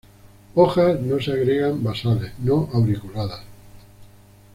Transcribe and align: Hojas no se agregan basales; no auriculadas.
Hojas 0.55 0.99
no 0.99 1.21
se 1.21 1.31
agregan 1.31 1.83
basales; 1.83 2.31
no 2.43 2.67
auriculadas. 2.73 3.43